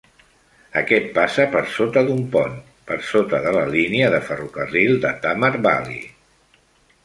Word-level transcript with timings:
Aquest 0.79 1.11
passa 1.17 1.45
per 1.55 1.61
sota 1.73 2.03
d'un 2.07 2.23
pont, 2.37 2.57
per 2.89 2.99
sota 3.11 3.43
de 3.45 3.53
la 3.59 3.67
línia 3.77 4.11
de 4.17 4.25
ferrocarril 4.31 4.99
de 5.07 5.15
Tamar 5.27 5.55
Valley. 5.71 6.05